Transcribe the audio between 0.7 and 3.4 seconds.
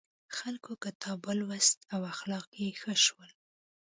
کتاب ولوست او اخلاق یې ښه شول.